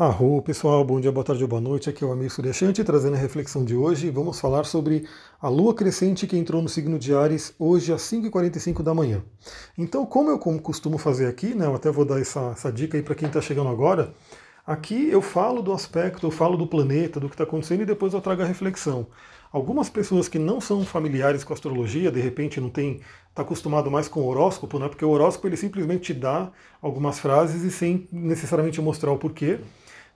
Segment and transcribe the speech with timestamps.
[0.00, 1.90] Arro, pessoal, bom dia, boa tarde ou boa noite.
[1.90, 4.08] Aqui é o amigo Suryashanti trazendo a reflexão de hoje.
[4.08, 5.06] Vamos falar sobre
[5.38, 9.22] a lua crescente que entrou no signo de Ares hoje às 5h45 da manhã.
[9.76, 13.02] Então, como eu costumo fazer aqui, né, eu até vou dar essa, essa dica aí
[13.02, 14.14] para quem está chegando agora.
[14.66, 18.14] Aqui eu falo do aspecto, eu falo do planeta, do que está acontecendo e depois
[18.14, 19.06] eu trago a reflexão.
[19.52, 24.08] Algumas pessoas que não são familiares com astrologia, de repente não tem, está acostumado mais
[24.08, 24.88] com o horóscopo, né?
[24.88, 29.58] Porque o horóscopo ele simplesmente te dá algumas frases e sem necessariamente mostrar o porquê.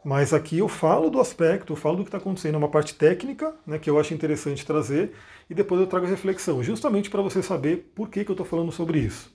[0.04, 2.94] Mas aqui eu falo do aspecto, eu falo do que está acontecendo, é uma parte
[2.94, 5.12] técnica né, que eu acho interessante trazer,
[5.48, 8.46] e depois eu trago a reflexão, justamente para você saber por que, que eu estou
[8.46, 9.32] falando sobre isso.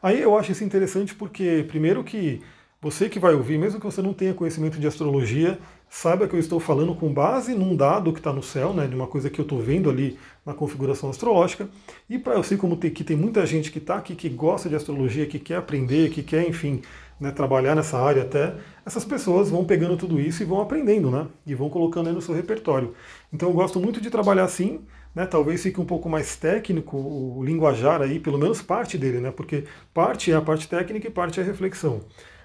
[0.00, 2.40] Aí eu acho isso interessante porque, primeiro, que
[2.84, 6.38] você que vai ouvir, mesmo que você não tenha conhecimento de astrologia, saiba que eu
[6.38, 9.40] estou falando com base num dado que está no céu, né, de uma coisa que
[9.40, 11.66] eu estou vendo ali na configuração astrológica.
[12.10, 14.68] E para eu sei como tem, que tem muita gente que está aqui, que gosta
[14.68, 16.82] de astrologia, que quer aprender, que quer, enfim,
[17.18, 18.54] né, trabalhar nessa área até,
[18.84, 21.26] essas pessoas vão pegando tudo isso e vão aprendendo, né?
[21.46, 22.92] E vão colocando aí no seu repertório.
[23.32, 24.80] Então eu gosto muito de trabalhar assim,
[25.14, 25.24] né?
[25.24, 29.30] Talvez fique um pouco mais técnico o linguajar aí, pelo menos parte dele, né?
[29.30, 32.02] Porque parte é a parte técnica e parte é a reflexão.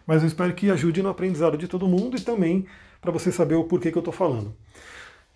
[0.09, 2.65] Mas eu espero que ajude no aprendizado de todo mundo e também
[2.99, 4.52] para você saber o porquê que eu estou falando.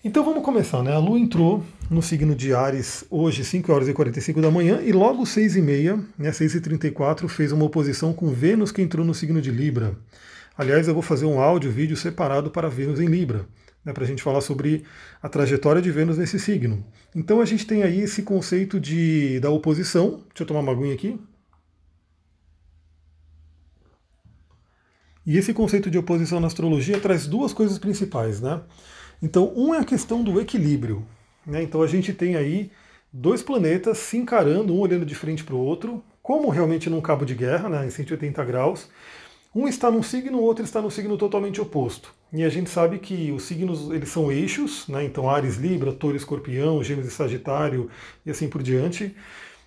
[0.03, 0.91] Então vamos começar, né?
[0.91, 4.91] A Lua entrou no signo de Ares hoje, 5 horas e 45 da manhã, e
[4.91, 9.05] logo 6 e meia, né, 6 e 34, fez uma oposição com Vênus que entrou
[9.05, 9.95] no signo de Libra.
[10.57, 13.45] Aliás, eu vou fazer um áudio, vídeo separado para Vênus em Libra,
[13.85, 14.85] né, para a gente falar sobre
[15.21, 16.83] a trajetória de Vênus nesse signo.
[17.15, 20.21] Então a gente tem aí esse conceito de da oposição.
[20.29, 21.19] Deixa eu tomar uma aguinha aqui.
[25.25, 28.61] E esse conceito de oposição na astrologia traz duas coisas principais, né?
[29.21, 31.05] Então, um é a questão do equilíbrio.
[31.45, 31.63] Né?
[31.63, 32.69] Então, a gente tem aí
[33.11, 37.25] dois planetas se encarando, um olhando de frente para o outro, como realmente num cabo
[37.25, 38.89] de guerra, né, em 180 graus.
[39.55, 42.13] Um está num signo, o outro está no signo totalmente oposto.
[42.31, 45.03] E a gente sabe que os signos eles são eixos, né?
[45.03, 47.87] então Ares, Libra, Touro, Escorpião, Gêmeos e Sagitário
[48.25, 49.15] e assim por diante,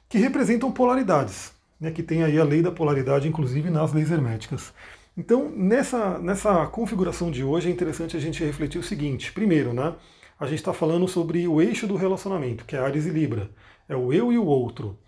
[0.09, 1.93] que representam polaridades, né?
[1.93, 4.73] que tem aí a lei da polaridade, inclusive nas leis herméticas.
[5.16, 9.94] Então, nessa, nessa configuração de hoje, é interessante a gente refletir o seguinte: primeiro, né,
[10.38, 13.50] a gente está falando sobre o eixo do relacionamento, que é Ares e Libra.
[13.88, 14.99] É o eu e o outro.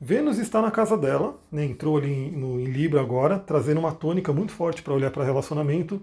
[0.00, 3.92] Vênus está na casa dela, né, entrou ali em, no, em Libra agora, trazendo uma
[3.92, 6.02] tônica muito forte para olhar para relacionamento,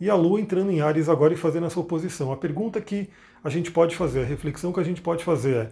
[0.00, 2.32] e a Lua entrando em Ares agora e fazendo essa oposição.
[2.32, 3.08] A pergunta que
[3.44, 5.70] a gente pode fazer, a reflexão que a gente pode fazer é: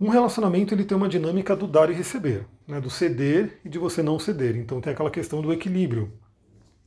[0.00, 3.78] um relacionamento ele tem uma dinâmica do dar e receber, né, do ceder e de
[3.78, 4.56] você não ceder.
[4.56, 6.10] Então tem aquela questão do equilíbrio.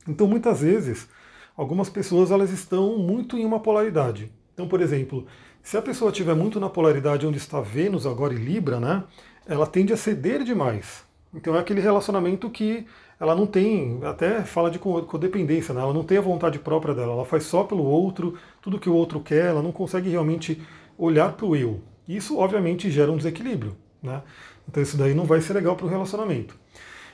[0.08, 1.08] Então, muitas vezes,
[1.56, 4.32] algumas pessoas elas estão muito em uma polaridade.
[4.54, 5.26] Então, por exemplo,
[5.62, 9.04] se a pessoa estiver muito na polaridade onde está Vênus agora e Libra, né,
[9.46, 11.04] ela tende a ceder demais.
[11.34, 12.86] Então é aquele relacionamento que
[13.18, 15.80] ela não tem, até fala de codependência, né?
[15.80, 18.94] ela não tem a vontade própria dela, ela faz só pelo outro, tudo que o
[18.94, 20.60] outro quer, ela não consegue realmente
[20.96, 21.80] olhar para o eu.
[22.08, 23.76] Isso, obviamente, gera um desequilíbrio.
[24.02, 24.22] Né?
[24.68, 26.58] Então isso daí não vai ser legal para o relacionamento.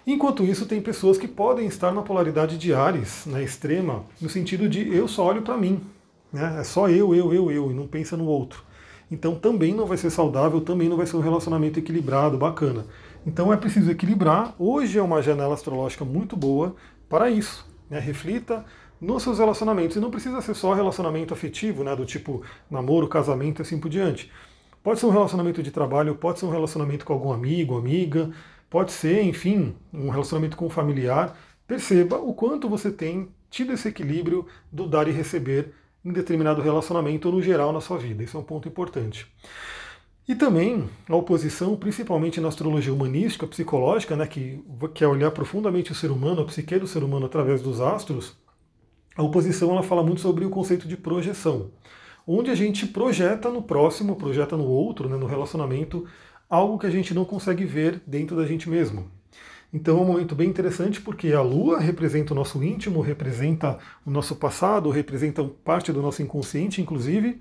[0.07, 4.69] Enquanto isso, tem pessoas que podem estar na polaridade de Ares, na extrema, no sentido
[4.69, 5.81] de eu só olho para mim.
[6.33, 6.59] Né?
[6.61, 8.63] É só eu, eu, eu, eu, e não pensa no outro.
[9.11, 12.87] Então também não vai ser saudável, também não vai ser um relacionamento equilibrado, bacana.
[13.27, 14.55] Então é preciso equilibrar.
[14.61, 16.77] Hoje é uma janela astrológica muito boa
[17.09, 17.67] para isso.
[17.91, 17.99] Né?
[17.99, 18.65] Reflita
[19.01, 19.97] nos seus relacionamentos.
[19.97, 21.97] E não precisa ser só relacionamento afetivo, né?
[21.97, 24.31] do tipo namoro, casamento e assim por diante.
[24.85, 28.31] Pode ser um relacionamento de trabalho, pode ser um relacionamento com algum amigo, amiga,
[28.69, 31.39] Pode ser, enfim, um relacionamento com um familiar.
[31.67, 35.73] Perceba o quanto você tem tido esse equilíbrio do dar e receber
[36.05, 38.23] em determinado relacionamento ou no geral na sua vida.
[38.23, 39.27] Isso é um ponto importante.
[40.29, 44.61] E também a oposição, principalmente na astrologia humanística, psicológica, né, que
[44.93, 48.37] quer olhar profundamente o ser humano, a psique do ser humano através dos astros,
[49.17, 51.71] a oposição ela fala muito sobre o conceito de projeção,
[52.27, 56.07] onde a gente projeta no próximo, projeta no outro, né, no relacionamento,
[56.49, 59.11] algo que a gente não consegue ver dentro da gente mesmo.
[59.73, 64.11] Então é um momento bem interessante porque a Lua representa o nosso íntimo, representa o
[64.11, 67.41] nosso passado, representa parte do nosso inconsciente, inclusive,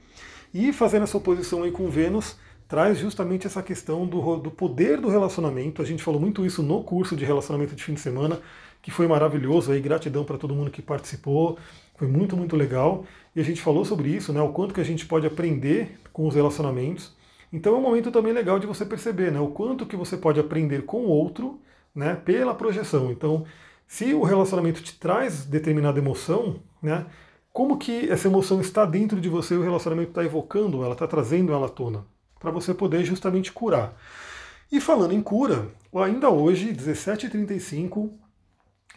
[0.53, 2.35] e fazendo essa oposição aí com Vênus
[2.67, 5.81] traz justamente essa questão do, do poder do relacionamento.
[5.81, 8.39] A gente falou muito isso no curso de relacionamento de fim de semana,
[8.81, 9.71] que foi maravilhoso.
[9.71, 11.57] Aí gratidão para todo mundo que participou,
[11.95, 13.05] foi muito muito legal.
[13.35, 14.41] E a gente falou sobre isso, né?
[14.41, 17.13] O quanto que a gente pode aprender com os relacionamentos.
[17.55, 20.41] Então é um momento também legal de você perceber né, o quanto que você pode
[20.41, 21.61] aprender com o outro
[21.95, 23.09] né, pela projeção.
[23.13, 23.45] Então,
[23.87, 27.05] se o relacionamento te traz determinada emoção, né,
[27.53, 31.53] como que essa emoção está dentro de você, o relacionamento está evocando ela, está trazendo
[31.53, 32.05] ela à tona,
[32.41, 33.97] para você poder justamente curar.
[34.69, 38.11] E falando em cura, ainda hoje, 17h35,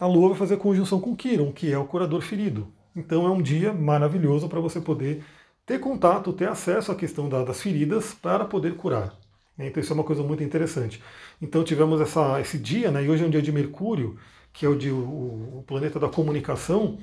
[0.01, 2.67] a Lua vai fazer conjunção com Quiron, que é o curador ferido.
[2.97, 5.23] Então é um dia maravilhoso para você poder
[5.69, 9.15] ter contato, ter acesso à questão das feridas para poder curar.
[9.59, 11.03] Então isso é uma coisa muito interessante.
[11.43, 14.17] Então tivemos essa, esse dia, né, e hoje é um dia de Mercúrio,
[14.51, 16.99] que é o, de, o, o planeta da comunicação.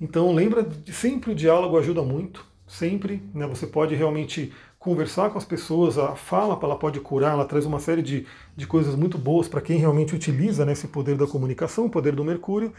[0.00, 3.22] Então lembra de sempre o diálogo ajuda muito, sempre.
[3.32, 7.66] Né, você pode realmente conversar com as pessoas, a fala ela pode curar, ela traz
[7.66, 8.26] uma série de,
[8.56, 12.16] de coisas muito boas para quem realmente utiliza né, esse poder da comunicação, o poder
[12.16, 12.72] do Mercúrio.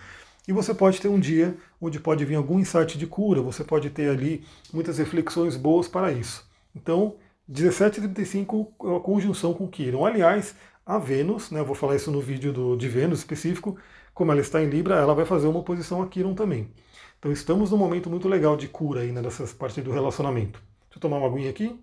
[0.50, 3.88] E você pode ter um dia onde pode vir algum insight de cura, você pode
[3.92, 4.44] ter ali
[4.74, 6.44] muitas reflexões boas para isso.
[6.76, 7.18] Então,
[7.48, 10.04] 1735 é uma conjunção com Quiron.
[10.04, 13.78] Aliás, a Vênus, né, eu vou falar isso no vídeo do, de Vênus específico,
[14.12, 16.72] como ela está em Libra, ela vai fazer uma oposição a Quiron também.
[17.20, 19.22] Então estamos num momento muito legal de cura aí né,
[19.60, 20.60] partes do relacionamento.
[20.90, 21.80] Deixa eu tomar uma aguinha aqui.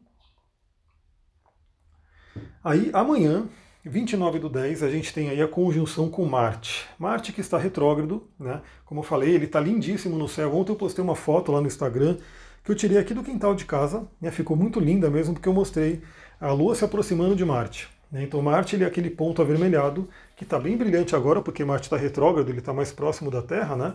[2.64, 3.48] Aí amanhã,
[3.88, 6.86] 29 do 10, a gente tem aí a conjunção com Marte.
[6.98, 8.60] Marte que está retrógrado, né?
[8.84, 10.54] Como eu falei, ele está lindíssimo no céu.
[10.54, 12.16] Ontem eu postei uma foto lá no Instagram
[12.64, 14.30] que eu tirei aqui do quintal de casa, né?
[14.32, 16.02] ficou muito linda mesmo, porque eu mostrei
[16.40, 17.88] a Lua se aproximando de Marte.
[18.10, 18.24] Né?
[18.24, 21.96] Então Marte ele é aquele ponto avermelhado, que está bem brilhante agora, porque Marte está
[21.96, 23.94] retrógrado, ele está mais próximo da Terra, né?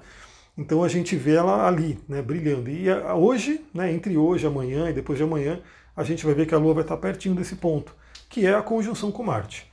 [0.57, 2.69] Então a gente vê ela ali, né, brilhando.
[2.69, 5.59] E hoje, né, entre hoje, amanhã e depois de amanhã,
[5.95, 7.93] a gente vai ver que a Lua vai estar pertinho desse ponto
[8.31, 9.69] que é a conjunção com Marte.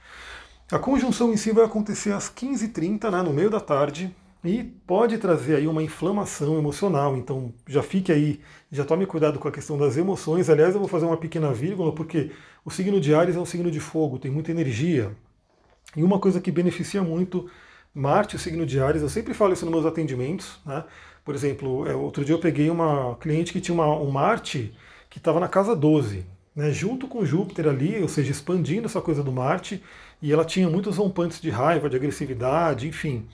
[0.70, 5.16] A conjunção em si vai acontecer às 15h30, né, no meio da tarde, e pode
[5.16, 7.16] trazer aí uma inflamação emocional.
[7.16, 8.38] Então já fique aí,
[8.70, 10.50] já tome cuidado com a questão das emoções.
[10.50, 12.32] Aliás, eu vou fazer uma pequena vírgula, porque
[12.66, 15.16] o signo de Ares é um signo de fogo, tem muita energia.
[15.96, 17.48] E uma coisa que beneficia muito
[17.94, 20.60] Marte, o signo de Ares, eu sempre falo isso nos meus atendimentos.
[20.66, 20.84] Né?
[21.24, 24.74] Por exemplo, é, outro dia eu peguei uma cliente que tinha uma, um Marte
[25.08, 26.26] que estava na casa 12
[26.58, 29.80] né, junto com Júpiter ali, ou seja, expandindo essa coisa do Marte,
[30.20, 33.26] e ela tinha muitos rompantes de raiva, de agressividade, enfim.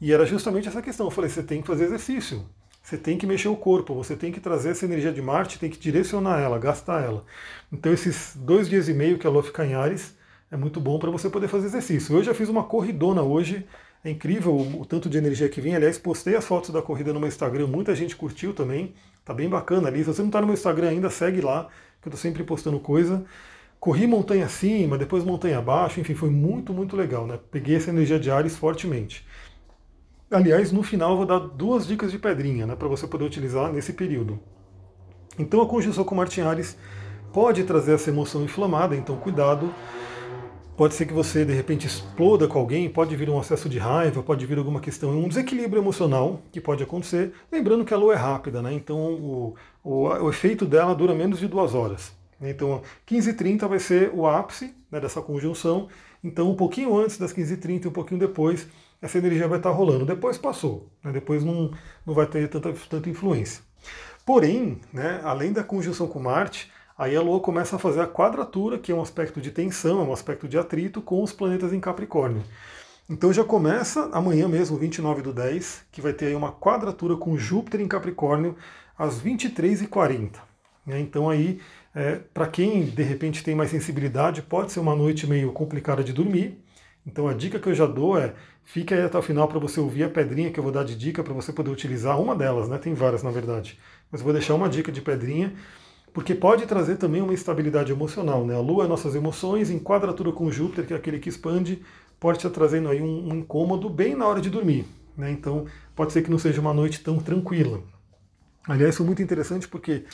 [0.00, 1.06] E era justamente essa questão.
[1.06, 2.42] Eu falei: você tem que fazer exercício,
[2.82, 5.68] você tem que mexer o corpo, você tem que trazer essa energia de Marte, tem
[5.68, 7.22] que direcionar ela, gastar ela.
[7.70, 10.16] Então, esses dois dias e meio que a Lua fica em Ares
[10.50, 12.16] é muito bom para você poder fazer exercício.
[12.16, 13.66] Eu já fiz uma corridona hoje,
[14.02, 15.76] é incrível o, o tanto de energia que vem.
[15.76, 19.50] Aliás, postei as fotos da corrida no meu Instagram, muita gente curtiu também, tá bem
[19.50, 19.98] bacana ali.
[19.98, 21.68] Se você não está no meu Instagram ainda, segue lá
[22.00, 23.24] que eu estou sempre postando coisa.
[23.78, 27.38] Corri montanha acima, depois montanha abaixo, enfim, foi muito, muito legal, né?
[27.50, 29.26] Peguei essa energia de Ares fortemente.
[30.30, 33.72] Aliás, no final eu vou dar duas dicas de pedrinha, né, para você poder utilizar
[33.72, 34.38] nesse período.
[35.38, 36.76] Então a conjunção com Marte Ares
[37.32, 39.72] pode trazer essa emoção inflamada, então cuidado.
[40.80, 44.22] Pode ser que você de repente exploda com alguém, pode vir um acesso de raiva,
[44.22, 47.34] pode vir alguma questão, um desequilíbrio emocional que pode acontecer.
[47.52, 48.72] Lembrando que a lua é rápida, né?
[48.72, 49.54] Então o,
[49.84, 52.14] o, o efeito dela dura menos de duas horas.
[52.40, 55.86] Então 15h30 vai ser o ápice né, dessa conjunção.
[56.24, 58.66] Então um pouquinho antes das 15h30 e um pouquinho depois,
[59.02, 60.06] essa energia vai estar rolando.
[60.06, 61.12] Depois passou, né?
[61.12, 61.72] depois não,
[62.06, 63.62] não vai ter tanta, tanta influência.
[64.24, 68.78] Porém, né, além da conjunção com Marte, Aí a Lua começa a fazer a quadratura,
[68.78, 71.80] que é um aspecto de tensão, é um aspecto de atrito com os planetas em
[71.80, 72.42] Capricórnio.
[73.08, 77.38] Então já começa amanhã mesmo, 29 do 10, que vai ter aí uma quadratura com
[77.38, 78.54] Júpiter em Capricórnio
[78.98, 80.32] às 23h40.
[80.84, 81.00] Né?
[81.00, 81.58] Então aí,
[81.94, 86.12] é, para quem de repente tem mais sensibilidade, pode ser uma noite meio complicada de
[86.12, 86.62] dormir.
[87.06, 89.80] Então a dica que eu já dou é, fique aí até o final para você
[89.80, 92.68] ouvir a pedrinha que eu vou dar de dica para você poder utilizar, uma delas,
[92.68, 92.76] né?
[92.76, 93.78] Tem várias na verdade.
[94.12, 95.54] Mas vou deixar uma dica de pedrinha
[96.12, 98.44] porque pode trazer também uma instabilidade emocional.
[98.44, 98.54] Né?
[98.54, 101.82] A Lua é nossas emoções, em quadratura com Júpiter, que é aquele que expande,
[102.18, 104.86] pode estar trazendo aí um, um incômodo bem na hora de dormir.
[105.16, 105.30] Né?
[105.30, 107.80] Então pode ser que não seja uma noite tão tranquila.
[108.68, 110.04] Aliás, foi muito interessante porque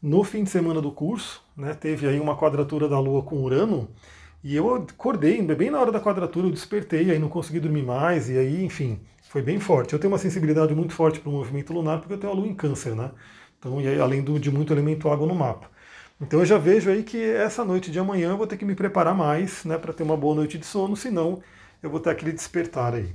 [0.00, 3.88] no fim de semana do curso, né, teve aí uma quadratura da Lua com Urano,
[4.42, 8.30] e eu acordei, bem na hora da quadratura, eu despertei, aí não consegui dormir mais,
[8.30, 9.92] e aí, enfim, foi bem forte.
[9.92, 12.46] Eu tenho uma sensibilidade muito forte para o movimento lunar, porque eu tenho a Lua
[12.46, 13.10] em câncer, né?
[13.58, 15.68] Então, e além do, de muito elemento água no mapa.
[16.20, 18.74] Então eu já vejo aí que essa noite de amanhã eu vou ter que me
[18.74, 21.40] preparar mais, né, para ter uma boa noite de sono, senão
[21.80, 23.14] eu vou ter aquele despertar aí.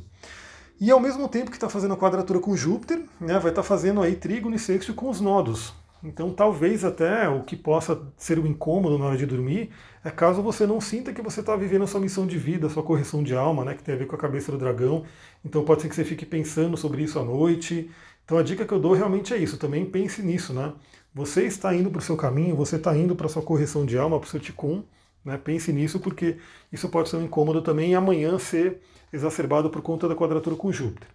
[0.79, 3.63] E ao mesmo tempo que está fazendo a quadratura com Júpiter, né, vai estar tá
[3.63, 5.73] fazendo aí trígono e sexto com os nodos.
[6.01, 9.69] Então talvez até o que possa ser um incômodo na hora de dormir
[10.03, 12.69] é caso você não sinta que você está vivendo a sua missão de vida, a
[12.69, 15.03] sua correção de alma, né, que tem a ver com a cabeça do dragão.
[15.43, 17.89] Então pode ser que você fique pensando sobre isso à noite,
[18.25, 20.73] então a dica que eu dou realmente é isso, também pense nisso, né?
[21.13, 23.97] Você está indo para o seu caminho, você está indo para a sua correção de
[23.97, 24.83] alma, para o seu ticum,
[25.23, 25.37] né?
[25.37, 26.37] Pense nisso porque
[26.71, 30.71] isso pode ser um incômodo também e amanhã ser exacerbado por conta da quadratura com
[30.71, 31.07] Júpiter.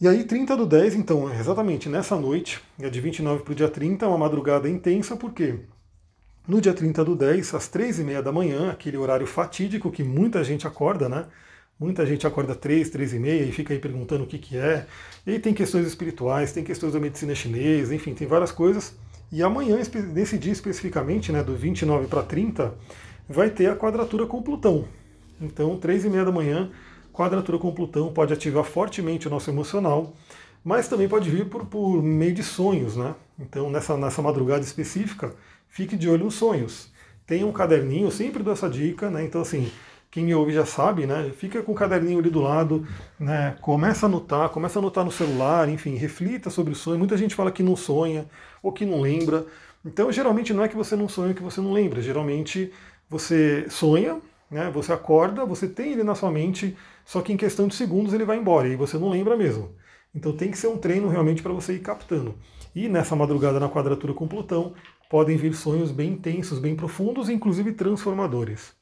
[0.00, 3.68] E aí, 30 do 10, então, exatamente nessa noite, é de 29 para o dia
[3.68, 5.58] 30, uma madrugada intensa, porque
[6.46, 10.04] no dia 30 do 10, às 3 e meia da manhã, aquele horário fatídico que
[10.04, 11.26] muita gente acorda, né?
[11.78, 14.86] Muita gente acorda três, três e meia e fica aí perguntando o que, que é.
[15.24, 18.96] E aí tem questões espirituais, tem questões da medicina chinesa, enfim, tem várias coisas.
[19.30, 19.76] E amanhã,
[20.12, 22.74] nesse dia especificamente, né, do 29 para 30,
[23.28, 24.86] vai ter a quadratura com Plutão.
[25.40, 26.70] Então, três e meia da manhã,
[27.12, 30.14] quadratura com Plutão pode ativar fortemente o nosso emocional,
[30.64, 33.14] mas também pode vir por, por meio de sonhos, né?
[33.38, 35.32] Então, nessa, nessa madrugada específica,
[35.68, 36.90] fique de olho nos sonhos.
[37.24, 39.22] Tenha um caderninho, sempre dou essa dica, né?
[39.24, 39.70] Então, assim,
[40.10, 41.30] quem me ouve já sabe, né?
[41.36, 42.86] Fica com o caderninho ali do lado,
[43.18, 43.56] né?
[43.60, 46.98] Começa a anotar, começa a anotar no celular, enfim, reflita sobre o sonho.
[46.98, 48.26] Muita gente fala que não sonha
[48.62, 49.46] ou que não lembra.
[49.84, 52.00] Então, geralmente não é que você não sonha, que você não lembra.
[52.00, 52.72] Geralmente
[53.08, 54.70] você sonha, né?
[54.72, 58.24] Você acorda, você tem ele na sua mente, só que em questão de segundos ele
[58.24, 59.74] vai embora e você não lembra mesmo.
[60.14, 62.34] Então tem que ser um treino realmente para você ir captando.
[62.74, 64.74] E nessa madrugada na quadratura com Plutão,
[65.10, 68.77] podem vir sonhos bem intensos, bem profundos, inclusive transformadores.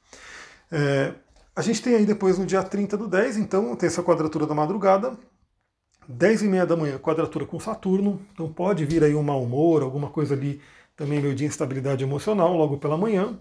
[0.71, 1.15] É,
[1.55, 4.55] a gente tem aí depois no dia 30 do 10, então tem essa quadratura da
[4.55, 5.17] madrugada.
[6.09, 8.21] 10 e meia da manhã, quadratura com Saturno.
[8.33, 10.61] Então pode vir aí um mau humor, alguma coisa ali
[10.97, 13.39] também meio de instabilidade emocional logo pela manhã.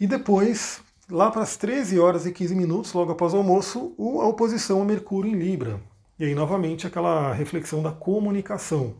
[0.00, 0.80] E depois,
[1.10, 4.84] lá para as 13 horas e 15 minutos, logo após o almoço, a oposição a
[4.84, 5.80] Mercúrio em Libra.
[6.18, 8.94] E aí, novamente, aquela reflexão da comunicação.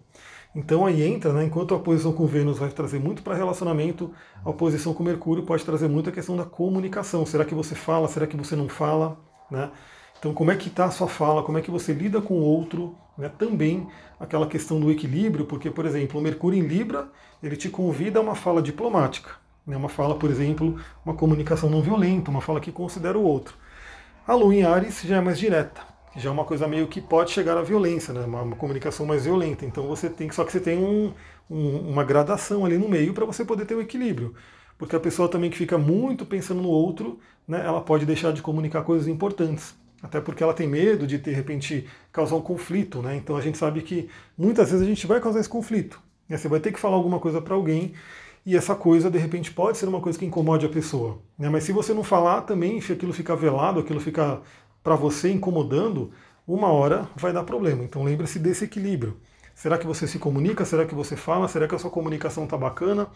[0.54, 4.12] Então aí entra, né, enquanto a oposição com Vênus vai trazer muito para relacionamento,
[4.44, 7.24] a oposição com Mercúrio pode trazer muito a questão da comunicação.
[7.24, 8.06] Será que você fala?
[8.06, 9.18] Será que você não fala?
[9.50, 9.70] Né?
[10.18, 11.42] Então como é que está a sua fala?
[11.42, 12.94] Como é que você lida com o outro?
[13.16, 13.30] Né?
[13.30, 13.88] Também
[14.20, 17.08] aquela questão do equilíbrio, porque, por exemplo, o Mercúrio em Libra,
[17.42, 19.30] ele te convida a uma fala diplomática.
[19.66, 19.74] Né?
[19.74, 23.54] Uma fala, por exemplo, uma comunicação não violenta, uma fala que considera o outro.
[24.28, 27.30] A Lua em Ares já é mais direta já é uma coisa meio que pode
[27.30, 28.20] chegar à violência, né?
[28.20, 29.64] uma, uma comunicação mais violenta.
[29.64, 31.12] Então você tem só que você tem um,
[31.50, 34.34] um, uma gradação ali no meio para você poder ter o um equilíbrio.
[34.76, 38.42] Porque a pessoa também que fica muito pensando no outro, né, ela pode deixar de
[38.42, 39.74] comunicar coisas importantes.
[40.02, 43.00] Até porque ela tem medo de, de repente, causar um conflito.
[43.00, 43.16] Né?
[43.16, 46.00] Então a gente sabe que muitas vezes a gente vai causar esse conflito.
[46.28, 46.36] Né?
[46.36, 47.92] Você vai ter que falar alguma coisa para alguém
[48.44, 51.20] e essa coisa, de repente, pode ser uma coisa que incomode a pessoa.
[51.38, 51.48] Né?
[51.48, 54.42] Mas se você não falar também, se aquilo ficar velado, aquilo ficar
[54.82, 56.10] para você incomodando,
[56.46, 57.84] uma hora vai dar problema.
[57.84, 59.16] Então lembre-se desse equilíbrio.
[59.54, 60.64] Será que você se comunica?
[60.64, 61.46] Será que você fala?
[61.48, 63.04] Será que a sua comunicação está bacana?
[63.04, 63.08] O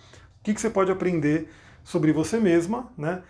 [0.42, 1.48] que, que você pode aprender
[1.82, 3.22] sobre você mesma, né?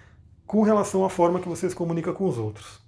[0.47, 2.81] Com relação à forma que você se comunica com os outros.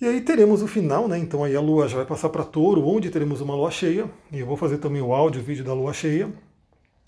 [0.00, 1.18] E aí teremos o final, né?
[1.18, 4.10] Então aí a lua já vai passar para touro, onde teremos uma lua cheia.
[4.32, 6.28] E eu vou fazer também o áudio, o vídeo da lua cheia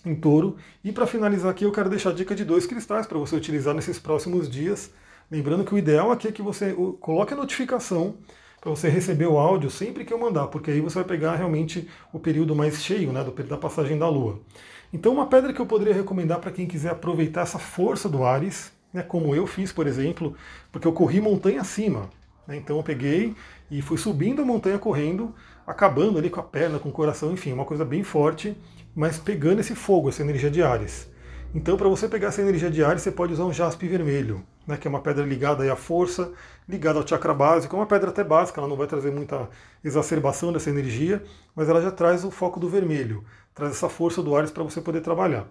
[0.04, 0.56] em touro.
[0.82, 3.74] E para finalizar aqui, eu quero deixar a dica de dois cristais para você utilizar
[3.74, 4.90] nesses próximos dias.
[5.30, 8.14] Lembrando que o ideal aqui é que você coloque a notificação
[8.60, 11.88] para você receber o áudio sempre que eu mandar, porque aí você vai pegar realmente
[12.12, 14.40] o período mais cheio, né, da passagem da Lua.
[14.92, 18.72] Então, uma pedra que eu poderia recomendar para quem quiser aproveitar essa força do Ares,
[18.92, 20.34] né, como eu fiz, por exemplo,
[20.70, 22.08] porque eu corri montanha acima.
[22.46, 23.34] Né, então, eu peguei
[23.70, 25.34] e fui subindo a montanha correndo,
[25.66, 28.56] acabando ali com a perna, com o coração, enfim, uma coisa bem forte,
[28.94, 31.10] mas pegando esse fogo, essa energia de Ares.
[31.54, 34.76] Então, para você pegar essa energia de Ares, você pode usar um jaspe vermelho né,
[34.76, 36.32] que é uma pedra ligada à força,
[36.68, 39.48] ligada ao chakra básico, é uma pedra até básica, ela não vai trazer muita
[39.82, 41.22] exacerbação dessa energia,
[41.54, 44.80] mas ela já traz o foco do vermelho, traz essa força do Ares para você
[44.80, 45.46] poder trabalhar.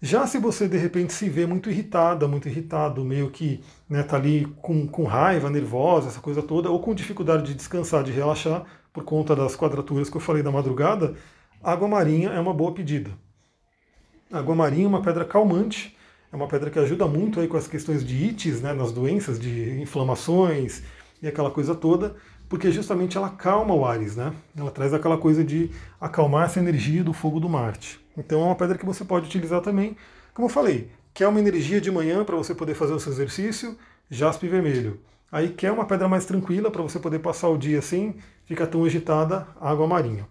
[0.00, 4.02] Já se você de repente se vê muito irritada, muito irritado, meio que está né,
[4.02, 8.12] tá ali com, com raiva, nervosa, essa coisa toda, ou com dificuldade de descansar, de
[8.12, 11.14] relaxar, por conta das quadraturas que eu falei da madrugada,
[11.62, 13.10] água marinha é uma boa pedida.
[14.30, 15.96] Água marinha é uma pedra calmante,
[16.34, 19.38] é uma pedra que ajuda muito aí com as questões de ites, né, nas doenças,
[19.38, 20.82] de inflamações
[21.22, 22.16] e aquela coisa toda,
[22.48, 24.32] porque justamente ela calma o Ares, né?
[24.56, 28.00] Ela traz aquela coisa de acalmar essa energia do fogo do Marte.
[28.18, 29.96] Então é uma pedra que você pode utilizar também,
[30.34, 33.78] como eu falei, quer uma energia de manhã para você poder fazer o seu exercício,
[34.10, 34.98] jaspe vermelho.
[35.30, 38.84] Aí quer uma pedra mais tranquila para você poder passar o dia assim, fica tão
[38.84, 40.26] agitada, água marinha.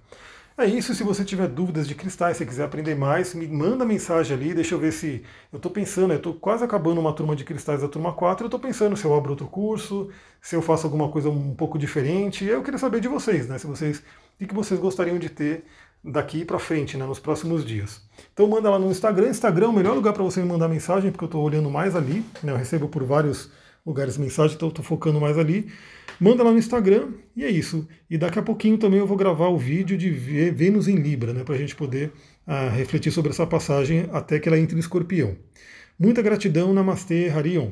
[0.56, 4.38] É isso, se você tiver dúvidas de cristais, se quiser aprender mais, me manda mensagem
[4.38, 5.24] ali, deixa eu ver se.
[5.52, 8.48] Eu estou pensando, eu estou quase acabando uma turma de cristais da turma 4, eu
[8.48, 12.46] estou pensando se eu abro outro curso, se eu faço alguma coisa um pouco diferente.
[12.46, 13.58] Eu queria saber de vocês, né?
[13.58, 14.04] Se vocês.
[14.40, 15.64] O que vocês gostariam de ter
[16.04, 18.02] daqui para frente, né, nos próximos dias.
[18.34, 19.30] Então manda lá no Instagram.
[19.30, 21.96] Instagram é o melhor lugar para você me mandar mensagem, porque eu estou olhando mais
[21.96, 22.24] ali.
[22.44, 23.50] Né, eu recebo por vários
[23.86, 25.68] lugares mensagem, então estou focando mais ali.
[26.20, 27.88] Manda lá no Instagram e é isso.
[28.10, 31.44] E daqui a pouquinho também eu vou gravar o vídeo de Vênus em Libra, né,
[31.44, 32.12] para a gente poder
[32.48, 35.36] uh, refletir sobre essa passagem até que ela entre em escorpião.
[36.00, 37.72] Muita gratidão, Namastê, Harion.